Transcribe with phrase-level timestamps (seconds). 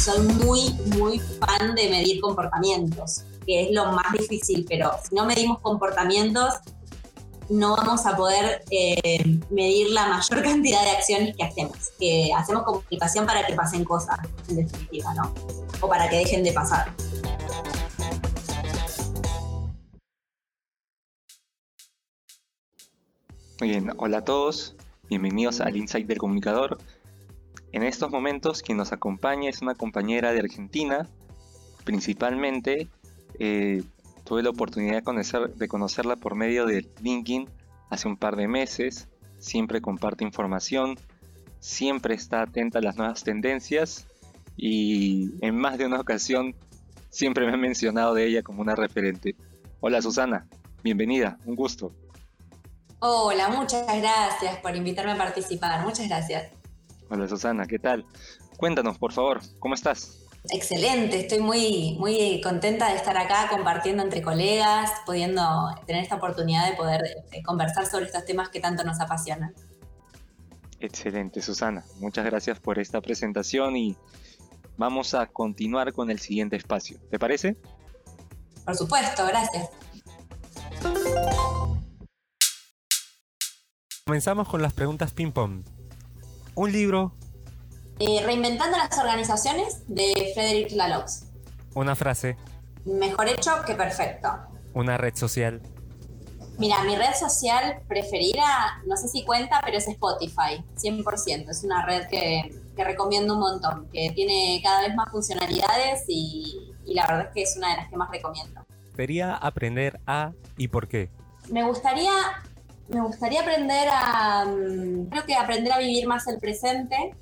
[0.00, 5.26] soy muy, muy fan de medir comportamientos, que es lo más difícil, pero si no
[5.26, 6.54] medimos comportamientos,
[7.50, 11.90] no vamos a poder eh, medir la mayor cantidad de acciones que hacemos.
[11.98, 14.18] Que hacemos comunicación para que pasen cosas,
[14.48, 15.34] en definitiva, ¿no?
[15.82, 16.94] O para que dejen de pasar.
[23.60, 24.74] Muy bien, hola a todos,
[25.10, 26.78] bienvenidos al Insight del Comunicador.
[27.72, 31.08] En estos momentos quien nos acompaña es una compañera de Argentina,
[31.84, 32.88] principalmente
[33.38, 33.82] eh,
[34.24, 37.48] tuve la oportunidad de, conocer, de conocerla por medio de LinkedIn
[37.90, 39.08] hace un par de meses,
[39.38, 40.98] siempre comparte información,
[41.60, 44.06] siempre está atenta a las nuevas tendencias
[44.56, 46.54] y en más de una ocasión
[47.08, 49.36] siempre me ha mencionado de ella como una referente.
[49.80, 50.46] Hola Susana,
[50.82, 51.92] bienvenida, un gusto.
[52.98, 55.84] Hola, muchas gracias por invitarme a participar.
[55.86, 56.59] Muchas gracias.
[57.10, 58.06] Hola Susana, ¿qué tal?
[58.56, 60.28] Cuéntanos, por favor, ¿cómo estás?
[60.52, 65.42] Excelente, estoy muy, muy contenta de estar acá compartiendo entre colegas, pudiendo
[65.86, 67.00] tener esta oportunidad de poder
[67.32, 69.52] eh, conversar sobre estos temas que tanto nos apasionan.
[70.78, 71.84] Excelente, Susana.
[71.98, 73.96] Muchas gracias por esta presentación y
[74.78, 77.00] vamos a continuar con el siguiente espacio.
[77.10, 77.56] ¿Te parece?
[78.64, 79.68] Por supuesto, gracias.
[84.06, 85.79] Comenzamos con las preguntas ping-pong.
[86.60, 87.14] Un libro.
[88.00, 91.24] Eh, Reinventando las organizaciones de Frederick Laloux.
[91.74, 92.36] Una frase.
[92.84, 94.28] Mejor hecho que perfecto.
[94.74, 95.62] Una red social.
[96.58, 101.48] Mira, mi red social preferida, no sé si cuenta, pero es Spotify, 100%.
[101.48, 106.92] Es una red que, recomiendo un montón, que tiene cada vez más funcionalidades y, y
[106.92, 108.66] la verdad es que es una de las que más recomiendo.
[108.94, 111.08] Quería aprender a y por qué.
[111.48, 112.12] Me gustaría
[112.90, 117.14] me gustaría aprender a, mm, creo que aprender a vivir más el presente,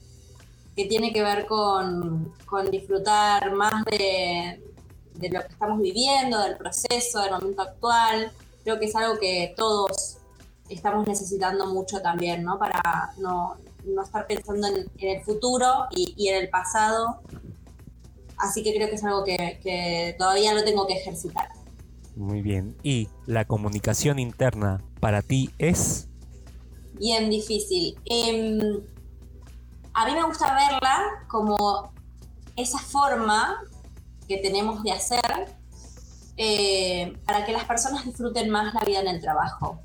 [0.74, 2.32] que tiene que ver con,
[2.70, 4.62] disfrutar más de,
[5.30, 8.32] lo que estamos viviendo, del proceso, del momento actual.
[8.62, 10.18] Creo que es algo que todos
[10.68, 12.58] estamos necesitando mucho también, ¿no?
[12.58, 13.56] Para no,
[14.02, 17.20] estar pensando en, el futuro y, en el pasado.
[18.38, 21.48] Así que creo que es algo que todavía lo tengo que ejercitar.
[22.18, 22.76] Muy bien.
[22.82, 26.08] ¿Y la comunicación interna para ti es?
[26.94, 27.98] Bien difícil.
[28.04, 28.58] Em,
[29.94, 31.92] a mí me gusta verla como
[32.56, 33.62] esa forma
[34.26, 35.56] que tenemos de hacer
[36.36, 39.80] eh, para que las personas disfruten más la vida en el trabajo.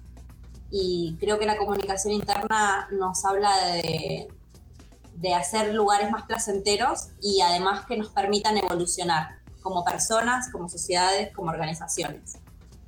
[0.70, 4.28] Y creo que la comunicación interna nos habla de,
[5.16, 11.34] de hacer lugares más placenteros y además que nos permitan evolucionar como personas, como sociedades,
[11.34, 12.38] como organizaciones.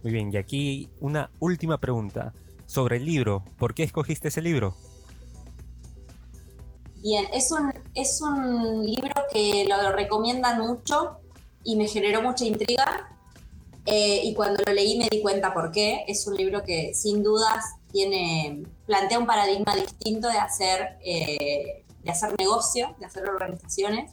[0.06, 2.32] Muy bien, y aquí una última pregunta
[2.68, 3.44] sobre el libro.
[3.58, 4.78] ¿Por qué escogiste ese libro?
[7.02, 11.18] Bien, es un, es un libro que lo recomiendan mucho
[11.64, 13.18] y me generó mucha intriga.
[13.88, 16.06] Eh, y cuando lo leí me di cuenta por qué.
[16.08, 22.12] Es un libro que sin dudas tiene, plantea un paradigma distinto de hacer, eh, de
[22.12, 24.12] hacer negocio, de hacer organizaciones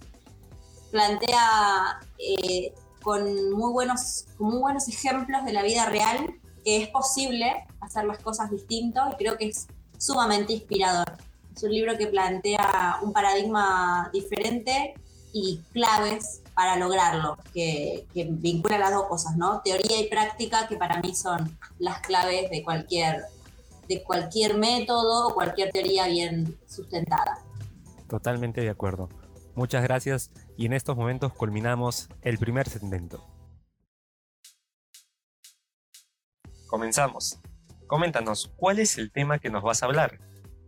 [0.92, 7.66] plantea eh, con, muy buenos, muy buenos ejemplos de la vida real que es posible
[7.80, 9.66] hacer las cosas distintos y creo que es
[9.98, 11.16] sumamente inspirador.
[11.54, 14.94] Es un libro que plantea un paradigma diferente
[15.32, 19.62] y claves para lograrlo, que, que, vincula las dos cosas, ¿no?
[19.62, 23.22] Teoría y práctica, que para mí son las claves de cualquier,
[23.88, 27.38] de cualquier método o cualquier teoría bien sustentada.
[28.08, 29.08] Totalmente de acuerdo.
[29.54, 33.22] Muchas gracias y en estos momentos culminamos el primer segmento.
[36.66, 37.38] Comenzamos.
[37.86, 40.18] Coméntanos, ¿cuál es el tema que nos vas a hablar?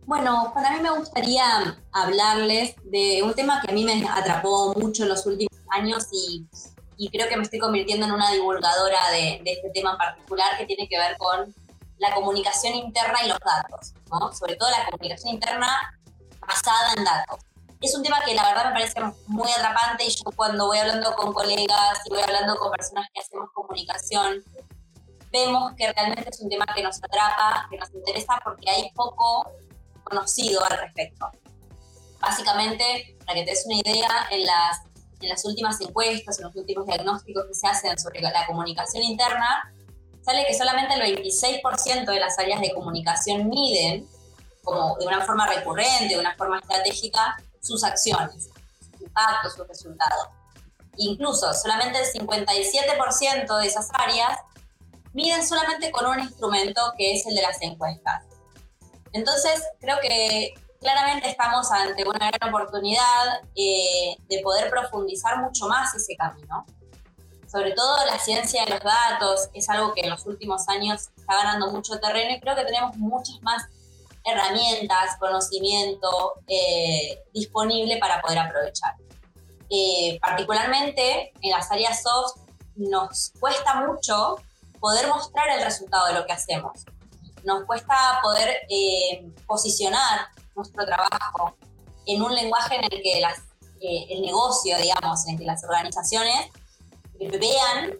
[0.05, 1.43] Bueno, para mí me gustaría
[1.91, 6.47] hablarles de un tema que a mí me atrapó mucho en los últimos años y,
[7.09, 10.87] creo que me estoy convirtiendo en una divulgadora de, este tema en particular que tiene
[10.87, 11.55] que ver con
[11.97, 13.95] la comunicación interna y los datos,
[14.37, 15.99] sobre todo la comunicación interna
[16.39, 17.39] basada en datos
[17.81, 21.15] es un tema que la verdad me parece muy atrapante y yo cuando voy hablando
[21.15, 24.43] con colegas y voy hablando con personas que hacemos comunicación,
[25.31, 29.51] vemos que realmente es un tema que nos atrapa, que nos interesa porque hay poco
[30.03, 31.29] conocido al respecto.
[32.19, 34.81] Básicamente, para que te des una idea, en las,
[35.21, 39.71] en las últimas encuestas, en los últimos diagnósticos que se hacen sobre la comunicación interna,
[40.23, 44.07] sale que solamente el 26% de las áreas de comunicación miden,
[44.63, 50.27] como de una forma recurrente, de una forma estratégica, sus acciones, sus impactos, sus resultados.
[50.97, 54.39] Incluso solamente el 57% de esas áreas
[55.13, 58.23] miden solamente con un instrumento que es el de las encuestas.
[59.13, 65.95] Entonces, creo que claramente estamos ante una gran oportunidad eh, de poder profundizar mucho más
[65.95, 66.65] ese camino.
[67.49, 71.35] Sobre todo la ciencia de los datos es algo que en los últimos años está
[71.35, 73.63] ganando mucho terreno y creo que tenemos muchas más
[74.25, 78.95] herramientas, conocimiento eh, disponible para poder aprovechar.
[79.69, 82.41] Eh, particularmente en las áreas soft
[82.75, 84.35] nos cuesta mucho
[84.79, 86.85] poder mostrar el resultado de lo que hacemos.
[87.43, 91.55] Nos cuesta poder eh, posicionar nuestro trabajo
[92.05, 96.49] en un lenguaje en el que eh, el negocio, digamos, en el que las organizaciones
[97.19, 97.97] vean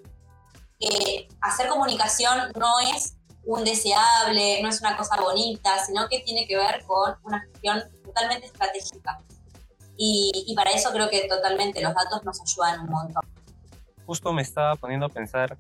[0.80, 6.48] que hacer comunicación no es un deseable, no es una cosa bonita, sino que tiene
[6.48, 9.22] que ver con una gestión totalmente estratégica.
[9.98, 13.24] Y, para eso creo que totalmente los datos nos ayudan un montón.
[14.06, 15.58] Justo me estaba poniendo a pensar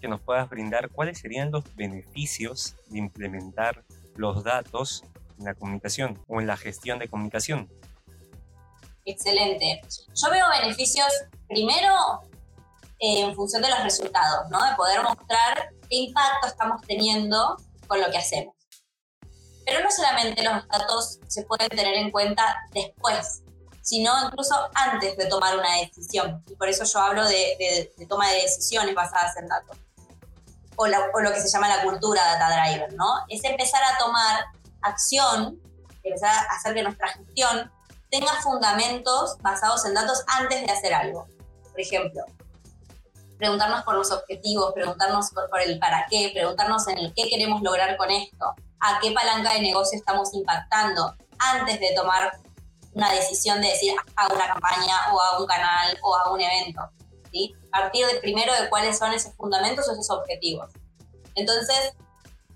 [0.00, 3.84] que nos puedas brindar cuáles serían los beneficios de implementar
[4.14, 5.02] los datos
[5.38, 7.68] en la comunicación o en la gestión de comunicación.
[9.04, 9.80] Excelente.
[9.88, 11.08] Yo veo beneficios
[11.48, 11.88] primero
[12.98, 14.64] eh, en función de los resultados, ¿no?
[14.64, 17.56] De poder mostrar qué impacto estamos teniendo
[17.86, 18.54] con lo que hacemos.
[19.64, 23.42] Pero no solamente los datos se pueden tener en cuenta después
[23.88, 26.44] sino incluso antes de tomar una decisión.
[26.46, 29.78] Y por eso yo hablo de, toma de decisiones basadas en datos.
[30.76, 33.24] O, o, lo que se llama la cultura data driver, ¿no?
[33.30, 34.44] Es empezar a tomar
[34.82, 35.58] acción,
[36.02, 37.72] empezar a hacer que nuestra gestión
[38.10, 41.26] tenga fundamentos basados en datos antes de hacer algo.
[41.70, 42.24] Por ejemplo,
[43.38, 47.62] preguntarnos por los objetivos, preguntarnos por, por, el para qué, preguntarnos en el qué queremos
[47.62, 52.32] lograr con esto, a qué palanca de negocio estamos impactando antes de tomar
[52.94, 56.82] una decisión de decir a una campaña o a un canal o a un evento.
[57.30, 57.54] ¿sí?
[57.70, 60.70] Partir de primero de cuáles son esos fundamentos o esos objetivos.
[61.36, 61.92] Entonces,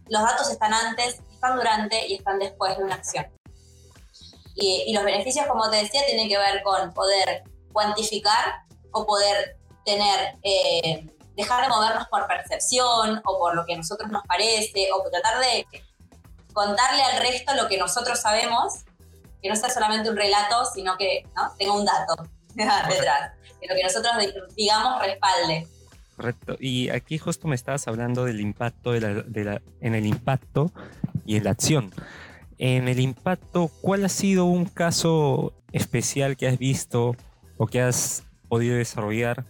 [0.09, 3.27] los datos están antes, están durante y están después de una acción.
[4.55, 10.37] Y, los beneficios, como te decía, tienen que ver con poder cuantificar o poder tener,
[10.43, 11.07] eh,
[11.37, 15.41] dejar de movernos por percepción o por lo que a nosotros nos parece o tratar
[15.41, 15.67] de
[16.53, 18.85] contarle al resto lo que nosotros sabemos
[19.43, 21.27] que no sea solamente un relato, sino que
[21.59, 22.15] tenga un dato
[22.55, 24.13] detrás, que lo que nosotros
[24.57, 25.67] digamos respalde.
[26.17, 26.57] Correcto.
[26.61, 30.71] Y aquí justo me estabas hablando del impacto de la, en el impacto
[31.27, 31.93] y en la acción.
[32.59, 37.17] En el impacto, ¿cuál ha sido un caso especial que has visto
[37.57, 39.45] o que has podido desarrollar?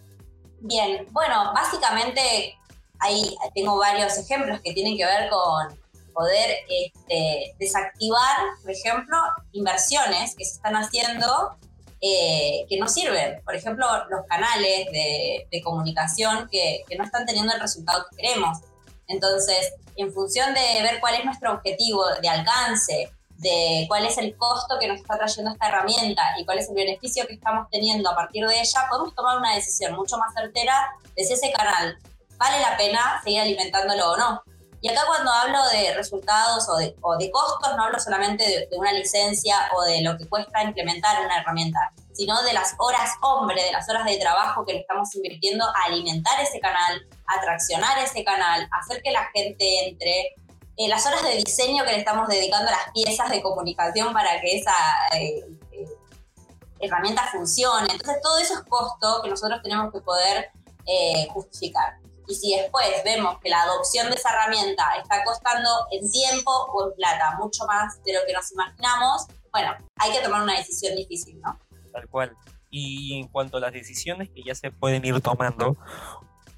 [0.65, 2.57] Bien, bueno, básicamente
[2.99, 5.77] ahí tengo varios ejemplos que tienen que ver con,
[6.13, 9.17] poder este, desactivar, por ejemplo,
[9.51, 11.57] inversiones que se están haciendo
[11.99, 13.41] eh, que no sirven.
[13.43, 18.59] Por ejemplo, los canales de, comunicación que, no están teniendo el resultado que queremos.
[19.07, 23.11] Entonces, en función de ver cuál es nuestro objetivo de alcance,
[23.43, 26.75] de cuál es el costo que nos está trayendo esta herramienta y cuál es el
[26.75, 30.73] beneficio que estamos teniendo a partir de ella, podemos tomar una decisión mucho más certera
[31.15, 31.97] de si ese canal
[32.37, 34.43] vale la pena seguir alimentándolo o no.
[34.83, 38.67] Y acá cuando hablo de resultados o de, o de costos, no hablo solamente de,
[38.77, 41.79] una licencia o de lo que cuesta implementar una herramienta,
[42.11, 45.85] sino de las horas hombre, de las horas de trabajo que le estamos invirtiendo a
[45.85, 50.35] alimentar ese canal, a traccionar ese canal, a hacer que la gente entre,
[50.75, 54.41] eh, las horas de diseño que le estamos dedicando a las piezas de comunicación para
[54.41, 54.73] que esa
[55.15, 55.87] eh, eh,
[56.79, 57.87] herramienta funcione.
[57.91, 60.51] Entonces todo eso es costo que nosotros tenemos que poder
[61.31, 61.97] justificar.
[62.27, 66.89] Y si después vemos que la adopción de esa herramienta está costando en tiempo o
[66.89, 70.95] en plata mucho más de lo que nos imaginamos, bueno, hay que tomar una decisión
[70.95, 71.57] difícil, ¿no?
[71.93, 72.35] Tal cual.
[72.69, 75.77] Y en cuanto a las decisiones que ya se pueden ir tomando,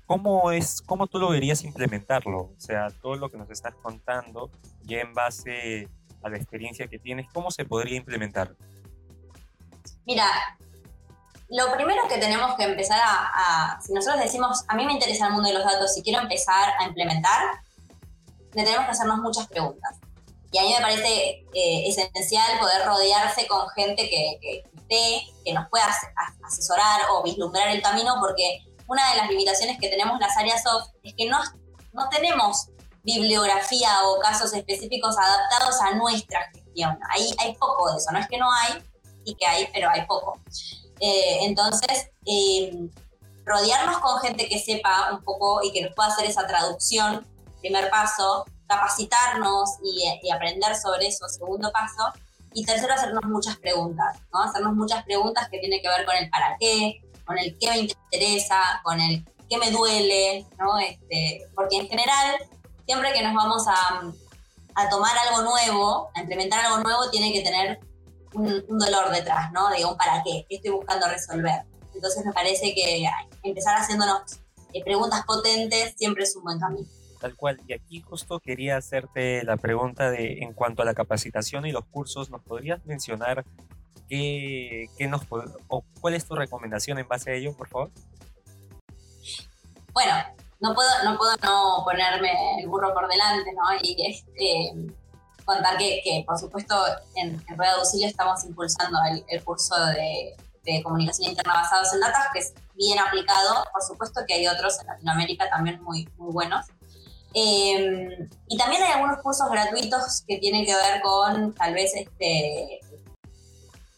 [0.06, 2.40] ¿cómo, es, cómo tú lo verías implementarlo?
[2.40, 4.50] O sea, todo lo que nos estás contando,
[4.84, 5.90] ya en base
[6.24, 8.56] a la experiencia que tienes, ¿cómo se podría implementar?
[10.06, 10.28] Mira,
[11.50, 15.34] lo primero que tenemos que empezar a, si nosotros decimos, a mí me interesa el
[15.34, 17.62] mundo de los datos y quiero empezar a implementar,
[18.54, 19.98] le tenemos que hacernos muchas preguntas.
[20.52, 25.54] Y a mí me parece eh, esencial poder rodearse con gente que, que esté, que
[25.54, 25.86] nos pueda
[26.44, 30.64] asesorar o vislumbrar el camino, porque una de las limitaciones que tenemos en las áreas
[30.64, 31.40] soft es que no,
[31.94, 32.68] no tenemos
[33.04, 36.98] bibliografía o casos específicos adaptados a nuestra gestión.
[37.12, 38.84] Ahí hay poco de eso, no es que no hay
[39.24, 40.40] y que hay, pero hay poco.
[41.00, 42.90] Eh, entonces, eh,
[43.46, 47.26] rodearnos con gente que sepa un poco y que nos pueda hacer esa traducción,
[47.62, 52.12] primer paso, capacitarnos y, aprender sobre eso, segundo paso,
[52.54, 54.42] y tercero, hacernos muchas preguntas, ¿no?
[54.42, 57.78] Hacernos muchas preguntas que tienen que ver con el para qué, con el qué me
[57.80, 60.78] interesa, con el qué me duele, ¿no?
[60.80, 62.38] Este, porque en general,
[62.86, 64.12] siempre que nos vamos a,
[64.76, 67.80] a tomar algo nuevo, a implementar algo nuevo, tiene que tener
[68.34, 69.68] un, dolor detrás, ¿no?
[69.68, 71.64] Un para qué, qué estoy buscando resolver.
[71.94, 73.06] Entonces me parece que
[73.44, 74.40] empezar haciéndonos
[74.74, 76.88] eh, preguntas potentes siempre es un buen camino.
[77.22, 77.62] Tal cual.
[77.66, 81.86] Y aquí justo quería hacerte la pregunta de en cuanto a la capacitación y los
[81.86, 83.46] cursos, ¿nos podrías mencionar
[84.10, 85.22] qué, qué nos
[85.68, 87.92] o cuál es tu recomendación en base a ello, por favor?
[89.94, 90.14] Bueno,
[90.60, 93.64] no puedo no, puedo no ponerme el burro por delante, ¿no?
[93.82, 94.94] Y este,
[95.46, 96.76] contar que, que, por supuesto,
[97.16, 98.98] en, en Rueda estamos impulsando
[99.28, 103.64] el, curso de, de, comunicación interna basados en datos, que es bien aplicado.
[103.72, 106.66] Por supuesto que hay otros en Latinoamérica también muy, muy buenos.
[107.38, 112.80] Em, y también hay algunos cursos gratuitos que tienen que ver con tal vez este,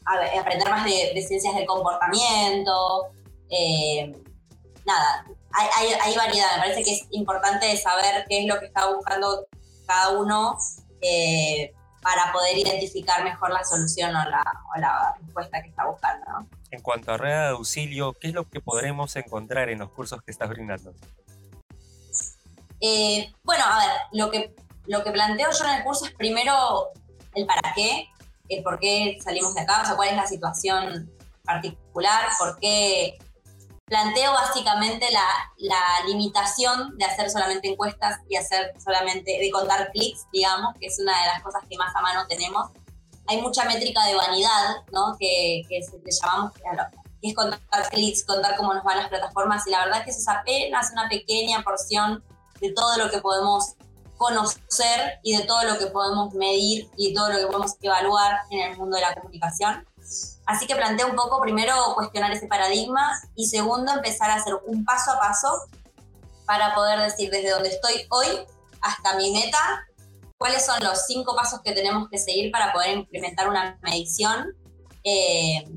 [0.08, 3.08] aprender más de, ciencias del comportamiento.
[3.50, 4.14] Em,
[4.86, 6.56] nada, hay, hay, variedad.
[6.56, 9.48] Me parece que es importante saber qué es lo que está buscando
[9.86, 10.58] cada uno
[11.02, 14.44] eh, para poder identificar mejor la solución o la,
[14.76, 16.48] o la respuesta que está buscando.
[16.72, 20.22] En cuanto a red de auxilio, ¿qué es lo que podremos encontrar en los cursos
[20.22, 20.94] que estás brindando?
[22.80, 24.54] Eh, bueno, a ver, lo que,
[24.86, 26.90] lo que planteo yo en el curso es primero
[27.34, 28.10] el para qué,
[28.50, 31.12] el por qué salimos de acá, o sea, cuál es la situación
[31.44, 33.18] particular, por qué
[33.88, 35.26] planteo básicamente la,
[35.58, 41.00] la, limitación de hacer solamente encuestas y hacer solamente, de contar clics, digamos, que es
[41.00, 42.70] una de las cosas que más a mano tenemos.
[43.28, 45.16] Hay mucha métrica de vanidad, ¿no?
[45.18, 49.72] Que, que le llamamos, que es contar clics, contar cómo nos van las plataformas, y
[49.72, 52.24] la verdad es que eso es apenas una pequeña porción
[52.60, 53.76] de todo lo que podemos
[54.18, 58.72] conocer y de todo lo que podemos medir y todo lo que podemos evaluar en
[58.72, 59.88] el mundo de la comunicación.
[60.46, 64.86] Así que planteo un poco, primero, cuestionar ese paradigma y segundo, empezar a hacer un
[64.86, 65.50] paso a paso
[66.46, 68.46] para poder decir desde donde estoy hoy
[68.82, 69.86] hasta mi meta,
[70.38, 74.56] cuáles son los cinco pasos que tenemos que seguir para poder implementar una medición
[75.04, 75.68] eh,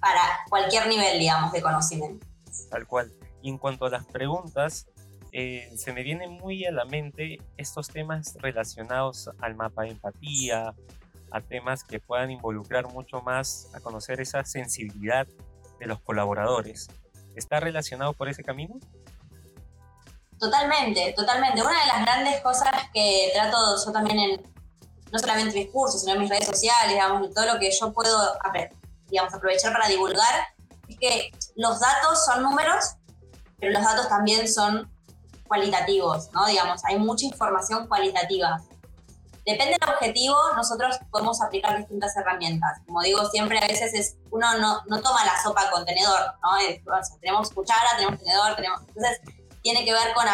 [0.00, 2.26] para cualquier nivel, digamos, de conocimiento.
[2.70, 3.12] Tal cual.
[3.42, 4.86] Y en cuanto a las preguntas,
[5.32, 10.74] eh, se me vienen muy a la mente estos temas relacionados al mapa de empatía,
[11.30, 15.26] a temas que puedan involucrar mucho más a conocer esa sensibilidad
[15.78, 16.88] de los colaboradores.
[17.36, 18.76] ¿Está relacionado por ese camino?
[20.38, 21.60] Totalmente, totalmente.
[21.60, 24.42] Una de las grandes cosas que trato yo también en,
[25.12, 27.92] no solamente en mis cursos, sino en mis redes sociales, digamos, todo lo que yo
[27.92, 28.16] puedo
[29.08, 30.48] digamos, aprovechar para divulgar,
[30.88, 32.96] es que los datos son números,
[33.58, 34.90] pero los datos también son
[35.48, 36.46] cualitativos, ¿no?
[36.46, 38.60] Digamos, hay mucha información cualitativa.
[39.44, 42.80] Depende del objetivo, nosotros podemos aplicar distintas herramientas.
[42.86, 46.50] Como digo, siempre a veces es, uno no, no toma la sopa con tenedor, ¿no?
[47.20, 48.80] tenemos cuchara, tenemos tenedor, tenemos...
[48.88, 49.20] Entonces,
[49.62, 50.26] tiene que ver con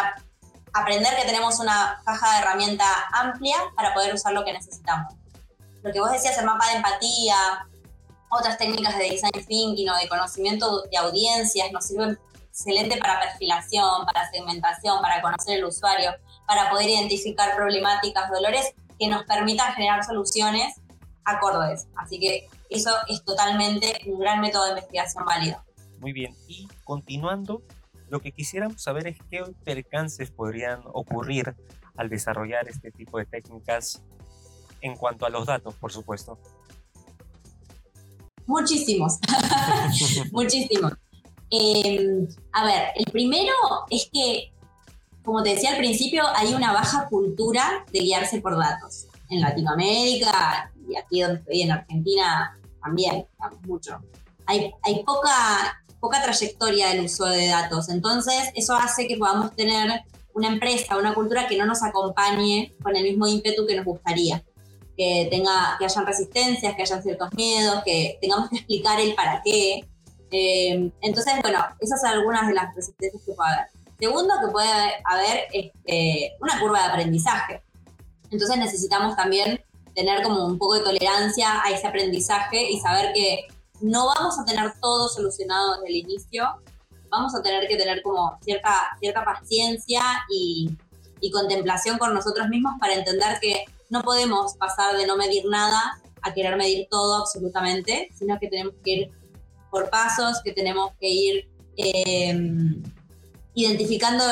[0.73, 5.15] aprender que tenemos una caja de herramienta amplia para poder usar lo que necesitamos.
[5.83, 7.37] Lo que vos decías, el mapa de empatía,
[8.31, 12.19] otras técnicas de design thinking o de conocimiento de audiencias nos sirven
[12.55, 16.13] excelente para perfilación, para segmentación, para conocer el usuario,
[16.47, 20.81] para poder identificar problemáticas, dolores que nos permitan generar soluciones
[21.25, 21.89] acordes.
[21.97, 25.65] Así que eso es totalmente un gran método de investigación válido.
[25.99, 27.63] Muy bien, y continuando,
[28.09, 31.57] lo que quisiéramos saber es qué percances podrían ocurrir
[31.97, 34.01] al desarrollar este tipo de técnicas
[34.81, 36.39] en cuanto a los datos, por supuesto.
[38.47, 39.19] Muchísimos,
[40.33, 40.93] muchísimos.
[41.57, 43.53] Em, a ver, el primero
[43.89, 44.53] es que
[45.25, 49.07] como te decía al principio, hay una baja cultura de guiarse por datos.
[49.31, 53.27] En Latinoamérica y aquí donde estoy en Argentina también,
[53.67, 53.99] mucho.
[54.47, 60.03] Hay, hay poca, poca trayectoria del uso de datos, entonces eso hace que podamos tener
[60.35, 64.45] una empresa, una cultura que no nos acompañe con el mismo ímpetu que nos gustaría.
[64.97, 69.41] Que, tenga, que hayan resistencias, que hayan ciertos miedos, que tengamos que explicar el para
[69.43, 69.89] qué.
[70.37, 73.67] Eh, entonces, bueno, esas son algunas de las resistencias que puede haber.
[74.01, 74.69] Segundo, que puede
[75.05, 77.63] haber este, una curva de aprendizaje.
[78.33, 79.65] Entonces necesitamos también
[79.95, 83.47] tener como un poco de tolerancia a ese aprendizaje y saber que
[83.81, 86.49] no vamos a tener todo solucionado desde el inicio,
[87.11, 90.77] vamos a tener que tener como cierta, cierta paciencia y,
[91.21, 96.01] y contemplación con nosotros mismos para entender que no podemos pasar de no medir nada
[96.23, 99.24] a querer medir todo absolutamente, sino que tenemos que ir
[99.75, 102.39] por pasos, que tenemos que ir eh,
[103.55, 104.23] identificando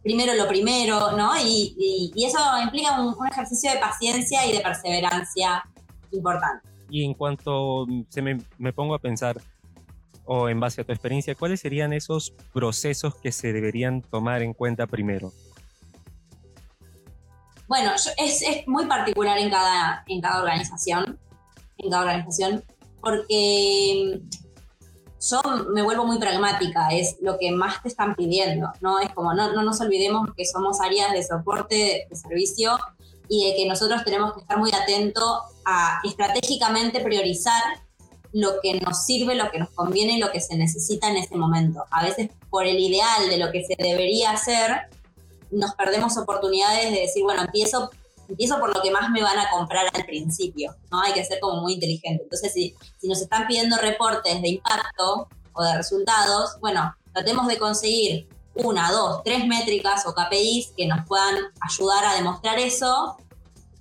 [0.00, 1.32] primero lo primero, ¿no?
[1.44, 5.64] Y, eso implica un, ejercicio de paciencia y de perseverancia
[6.12, 6.68] importante.
[6.88, 9.40] Y en cuanto se me, me, pongo a pensar,
[10.24, 14.52] o en base a tu experiencia, ¿cuáles serían esos procesos que se deberían tomar en
[14.52, 15.32] cuenta primero?
[17.66, 21.18] Bueno, es, es muy particular en cada, en cada organización.
[21.78, 22.62] en cada organización,
[23.00, 24.22] porque
[25.30, 25.40] yo
[25.72, 28.98] me vuelvo muy pragmática, es lo que más te están pidiendo, ¿no?
[28.98, 32.78] Es como, no, no nos olvidemos que somos áreas de soporte, de servicio,
[33.28, 37.62] y de que nosotros tenemos que estar muy atentos a estratégicamente priorizar
[38.32, 41.36] lo que nos sirve, lo que nos conviene y lo que se necesita en ese
[41.36, 41.84] momento.
[41.90, 44.82] A veces por el ideal de lo que se debería hacer,
[45.50, 47.90] nos perdemos oportunidades de decir, bueno, empiezo,
[48.28, 51.00] empiezo por lo que más me van a comprar al principio, ¿no?
[51.00, 52.22] Hay que ser como muy inteligente.
[52.24, 58.28] Entonces, si, nos están pidiendo reportes de impacto o de resultados, bueno, tratemos de conseguir
[58.54, 63.16] una, dos, tres métricas o KPIs que nos puedan ayudar a demostrar eso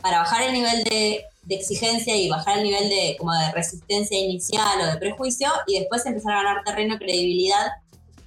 [0.01, 4.79] para bajar el nivel de, exigencia y bajar el nivel de, como de resistencia inicial
[4.81, 7.71] o de prejuicio y después empezar a ganar terreno y credibilidad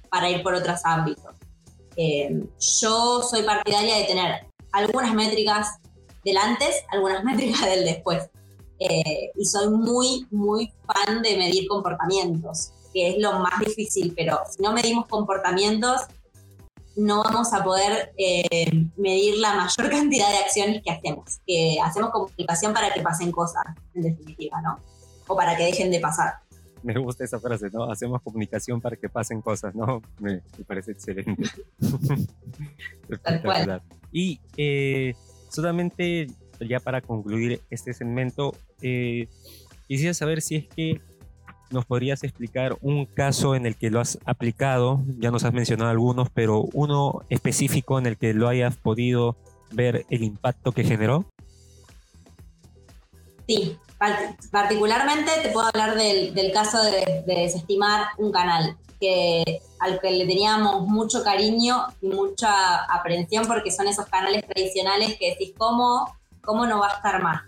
[0.09, 1.33] para ir por otros ámbitos.
[1.97, 2.43] Eh,
[2.81, 5.79] yo soy partidaria de tener algunas métricas
[6.25, 8.29] del antes, algunas métricas del después.
[8.79, 14.39] Eh, y soy muy, muy fan de medir comportamientos, que es lo más difícil, pero
[14.49, 16.01] si no medimos comportamientos,
[16.97, 21.39] no vamos a poder eh, medir la mayor cantidad de acciones que hacemos.
[21.45, 23.63] Que hacemos comunicación para que pasen cosas,
[23.93, 24.79] en definitiva, ¿no?
[25.27, 26.35] O para que dejen de pasar.
[26.83, 27.91] Me gusta esa frase, ¿no?
[27.91, 30.01] Hacemos comunicación para que pasen cosas, ¿no?
[30.19, 31.49] Me, parece excelente.
[33.09, 33.81] Espectacular.
[34.11, 35.15] Y eh,
[35.49, 36.27] solamente
[36.59, 39.27] ya para concluir este segmento, eh,
[39.87, 41.01] quisiera saber si es que
[41.71, 45.03] ¿Nos podrías explicar un caso en el que lo has aplicado?
[45.17, 49.35] Ya nos has mencionado algunos, pero uno específico en el que lo hayas podido
[49.71, 51.25] ver el impacto que generó.
[53.47, 53.77] Sí,
[54.51, 60.87] particularmente te puedo hablar del, caso de, desestimar un canal que, al que le teníamos
[60.87, 66.79] mucho cariño y mucha aprehensión porque son esos canales tradicionales que decís, ¿cómo, cómo no
[66.79, 67.43] va a estar más?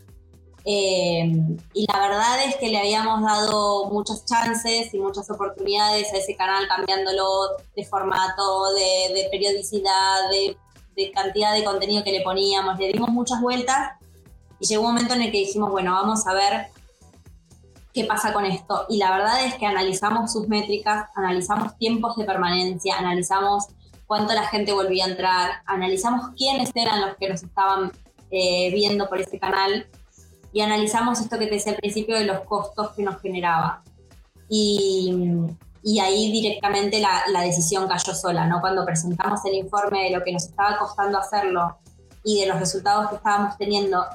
[0.70, 1.32] Eh,
[1.74, 6.36] y la verdad es que le habíamos dado muchas chances y muchas oportunidades a ese
[6.36, 7.26] canal, cambiándolo
[7.74, 10.58] de formato, de, periodicidad, de,
[10.98, 12.78] de, cantidad de contenido que le poníamos.
[12.80, 13.92] Le dimos muchas vueltas
[14.60, 16.68] y llegó un momento en el que dijimos, bueno, vamos a ver
[17.98, 18.86] qué pasa con esto.
[18.90, 23.66] Y la verdad es que analizamos sus métricas, analizamos tiempos de permanencia, analizamos
[24.06, 27.92] cuánto la gente volvía a entrar, analizamos quiénes eran los que nos estaban
[28.30, 29.88] eh, viendo por ese canal
[30.54, 33.82] y analizamos esto que te decía al principio de los costos que nos generaba.
[34.48, 35.12] Y,
[35.82, 38.62] y ahí directamente la, la, decisión cayó sola, ¿no?
[38.62, 41.80] Cuando presentamos el informe de lo que nos estaba costando hacerlo
[42.24, 44.06] y de los resultados que estábamos teniendo,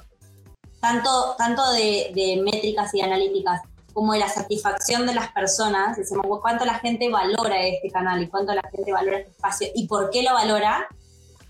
[0.80, 3.62] tanto, tanto de, de métricas y analíticas
[3.92, 8.28] como de la satisfacción de las personas, decimos cuánto la gente valora este canal y
[8.28, 10.86] cuánto la gente valora este espacio y por qué lo valora,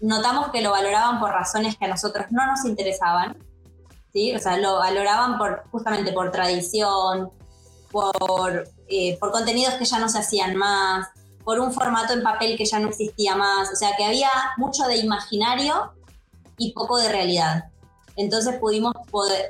[0.01, 3.37] notamos que lo valoraban por razones que a nosotros no nos interesaban
[4.13, 4.35] ¿sí?
[4.35, 7.31] O sea, lo valoraban por, justamente por tradición,
[7.91, 11.09] por, eh, por contenidos que ya no se hacían más,
[11.45, 14.85] por un formato en papel que ya no existía más, o sea, que había mucho
[14.85, 15.93] de imaginario
[16.57, 17.65] y poco de realidad.
[18.17, 18.95] Entonces pudimos,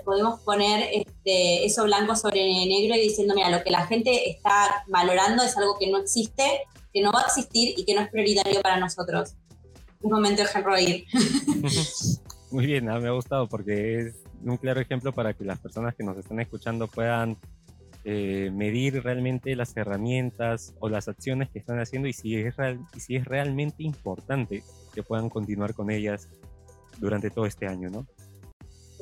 [0.04, 4.84] pudimos poner este, eso blanco sobre negro y diciendo, mira, lo que la gente está
[4.88, 6.44] valorando es algo que no existe,
[6.92, 9.34] que no va a existir y que no es prioritario para nosotros.
[10.00, 11.04] Un momento de reír.
[12.50, 16.04] Muy bien, me ha gustado porque es un claro ejemplo para que las personas que
[16.04, 17.38] nos están escuchando puedan
[18.04, 23.24] eh, medir realmente las herramientas o las acciones que están haciendo y y si es
[23.24, 26.28] realmente importante que puedan continuar con ellas
[26.98, 28.06] durante todo este año, ¿no?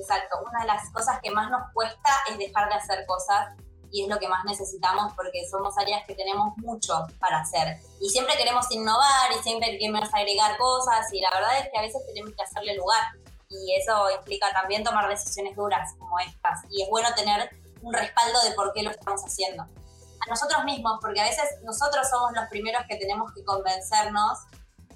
[0.01, 3.49] Exacto, una de las cosas que más nos cuesta es dejar de hacer cosas
[3.93, 8.09] y es lo que más necesitamos porque somos áreas que tenemos mucho para hacer y
[8.09, 12.01] siempre queremos innovar y siempre queremos agregar cosas y la verdad es que a veces
[12.07, 13.03] tenemos que hacerle lugar
[13.51, 16.61] y eso implica también tomar decisiones duras como estas.
[16.71, 17.51] Y es bueno tener
[17.83, 19.65] un respaldo de por qué lo estamos haciendo.
[19.65, 24.39] A nosotros mismos, porque a veces nosotros somos los primeros que tenemos que convencernos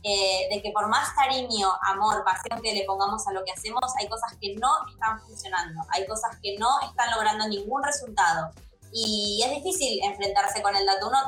[0.05, 3.83] eh, de que por más cariño, amor, pasión que le pongamos a lo que hacemos,
[3.99, 8.51] hay cosas que no están funcionando, hay cosas que no están logrando ningún resultado.
[8.93, 11.09] Y es difícil enfrentarse con el dato.
[11.09, 11.19] Uno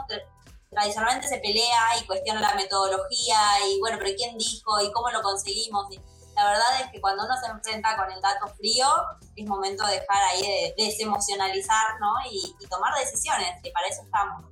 [0.70, 4.80] tradicionalmente se pelea y cuestiona la metodología y bueno, pero ¿quién dijo?
[4.80, 5.88] ¿Y cómo lo conseguimos?
[6.36, 8.86] la verdad es que cuando uno se enfrenta con el dato frío,
[9.34, 12.12] es momento de dejar ahí de desemocionalizar, ¿no?
[12.30, 14.44] Y, tomar decisiones, que para eso estamos.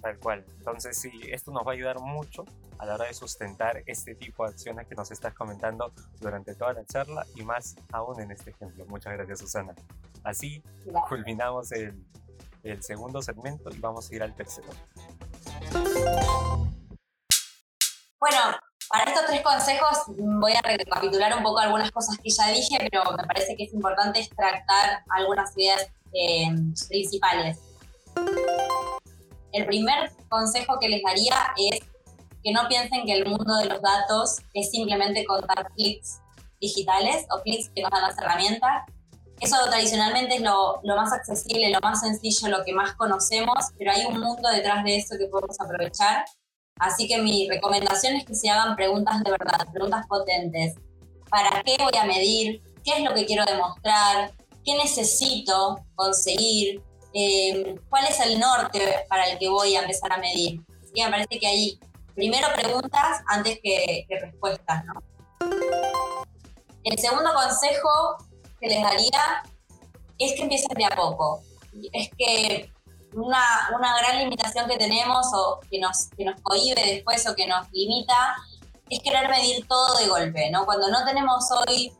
[0.00, 0.44] Tal cual.
[0.58, 2.44] Entonces, sí, esto nos va a ayudar mucho
[2.84, 6.74] a la hora de sustentar este tipo de acciones que nos estás comentando durante toda
[6.74, 8.84] la charla y más aún en este ejemplo.
[8.86, 9.74] Muchas gracias, Susana.
[10.22, 10.62] Así
[11.08, 12.04] culminamos el,
[12.62, 14.68] el segundo segmento y vamos a ir al tercero.
[18.20, 18.58] Bueno,
[18.90, 23.02] para estos tres consejos voy a recapitular un poco algunas cosas que ya dije, pero
[23.16, 26.54] me parece que es importante extractar algunas ideas eh,
[26.88, 27.58] principales.
[29.52, 31.93] El primer consejo que les daría es
[32.44, 36.20] que no piensen que el mundo de los datos es simplemente contar clics
[36.60, 38.84] digitales o clics que nos dan las herramientas.
[39.40, 44.04] Eso tradicionalmente es lo, más accesible, lo más sencillo, lo que más conocemos, pero hay
[44.04, 46.24] un mundo detrás de eso que podemos aprovechar.
[46.78, 50.74] Así que mi recomendación es que se hagan preguntas de verdad, preguntas potentes.
[51.30, 52.62] ¿Para qué voy a medir?
[52.84, 54.32] ¿Qué es lo que quiero demostrar?
[54.64, 56.82] ¿Qué necesito conseguir?
[57.14, 60.60] Eh, ¿Cuál es el norte para el que voy a empezar a medir?
[60.82, 61.78] Así que me parece que hay
[62.14, 64.94] primero preguntas antes que, respuestas, ¿no?
[66.84, 68.16] El segundo consejo
[68.60, 69.42] que les daría
[70.18, 71.42] es que empiecen de a poco.
[71.92, 72.70] Es que
[73.14, 76.36] una, una, gran limitación que tenemos o que nos, que nos
[76.74, 78.36] después o que nos limita
[78.90, 80.64] es querer medir todo de golpe, ¿no?
[80.66, 81.92] Cuando no tenemos hoy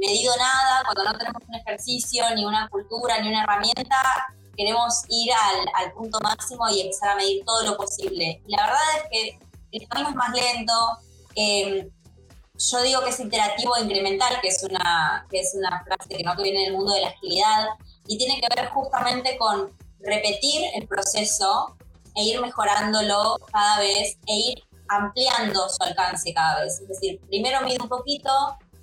[0.00, 4.00] medido nada, cuando no tenemos un ejercicio, ni una cultura, ni una herramienta,
[4.58, 8.42] queremos ir al, al punto máximo y empezar a medir todo lo posible.
[8.48, 9.38] la verdad es que
[9.72, 10.72] el camino es más lento.
[11.36, 11.88] Eh,
[12.58, 16.24] yo digo que es iterativo e incremental, que es una, que es una frase que
[16.24, 17.68] no que viene del mundo de la agilidad,
[18.08, 21.76] y tiene que ver justamente con repetir el proceso
[22.16, 26.80] e ir mejorándolo cada vez e ir ampliando su alcance cada vez.
[26.80, 28.30] Es decir, primero mido un poquito,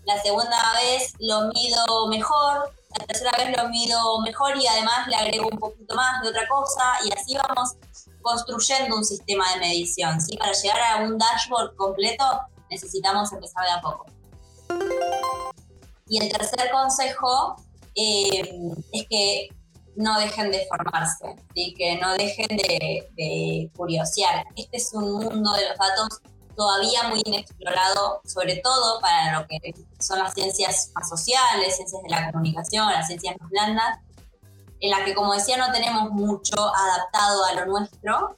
[0.05, 5.15] la segunda vez lo mido mejor, la tercera vez lo mido mejor y además le
[5.15, 7.75] agrego un poquito más de otra cosa y así vamos
[8.21, 10.19] construyendo un sistema de medición.
[10.21, 10.37] ¿sí?
[10.37, 12.23] Para llegar a un dashboard completo
[12.69, 14.05] necesitamos empezar de a poco.
[16.07, 17.55] Y el tercer consejo
[17.95, 18.59] eh,
[18.91, 19.49] es que
[19.95, 21.73] no dejen de formarse, ¿sí?
[21.77, 24.45] que no dejen de, de curiosear.
[24.55, 26.21] Este es un mundo de los datos
[26.55, 29.59] todavía muy inexplorado, sobre todo para lo que
[29.99, 33.99] son las ciencias más sociales, ciencias de la comunicación, las ciencias más blandas,
[34.79, 38.37] en las que, como decía, no tenemos mucho adaptado a lo nuestro.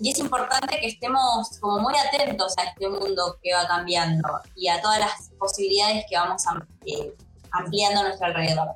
[0.00, 4.68] Y es importante que estemos como muy atentos a este mundo que va cambiando y
[4.68, 6.42] a todas las posibilidades que vamos
[6.84, 7.14] eh,
[7.52, 8.68] ampliando a nuestro alrededor.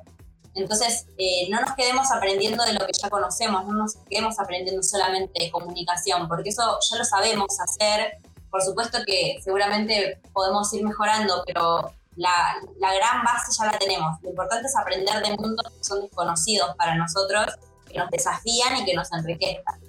[0.55, 4.81] Entonces, eh, no nos quedemos aprendiendo de lo que ya conocemos, no nos quedemos aprendiendo
[4.81, 8.17] solamente de comunicación, porque eso ya lo sabemos hacer,
[8.49, 14.21] por supuesto que seguramente podemos ir mejorando, pero la, la, gran base ya la tenemos.
[14.21, 17.45] Lo importante es aprender de mundos que son desconocidos para nosotros,
[17.87, 19.79] que nos desafían y que nos enriquezcan.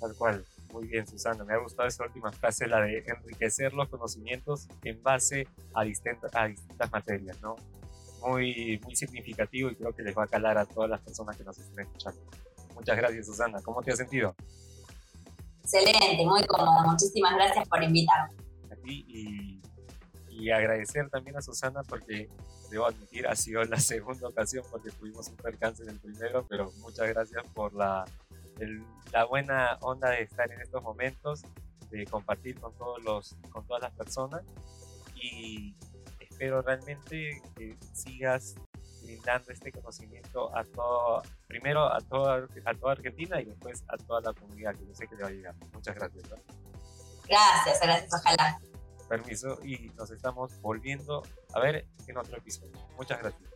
[0.00, 0.44] Tal cual.
[0.72, 1.44] Muy bien, Susana.
[1.44, 6.34] Me ha gustado esa última frase, la de enriquecer los conocimientos en base a, distintas,
[6.34, 7.56] a distintas materias, ¿no?
[8.26, 11.44] Muy, muy significativo y creo que les va a calar a todas las personas que
[11.44, 12.20] nos estén escuchando.
[12.78, 13.60] Muchas gracias, Susana.
[13.62, 14.34] ¿Cómo te has sentido?
[15.62, 16.84] Excelente, muy cómoda.
[16.84, 18.36] Muchísimas gracias por invitarme.
[18.70, 19.60] A ti y,
[20.30, 22.28] y agradecer también a Susana porque,
[22.70, 26.70] debo admitir, ha sido la segunda ocasión porque tuvimos un percance en el primero, pero
[26.78, 28.04] muchas gracias por la,
[28.60, 31.42] el, la buena onda de estar en estos momentos,
[31.90, 34.42] de compartir con, todos los, con todas las personas
[35.16, 35.74] y
[36.20, 38.54] espero realmente que sigas
[39.18, 44.20] brindando este conocimiento a todo, primero a toda, a toda Argentina y después a toda
[44.20, 45.54] la comunidad, que yo sé que le va a llegar.
[45.72, 46.24] Muchas gracias.
[47.28, 48.60] Gracias, gracias, ojalá.
[49.08, 51.22] Permiso, y nos estamos volviendo
[51.54, 52.72] a ver en otro episodio.
[52.96, 53.48] Muchas gracias.